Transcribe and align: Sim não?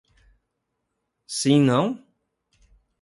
Sim 1.27 1.61
não? 1.63 1.95